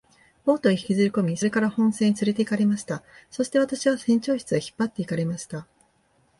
[0.45, 3.03] ボートへ引きずりこみ、それから本船へつれて行かれました。
[3.29, 5.67] そして私は船長室へ引っ張って行かれました。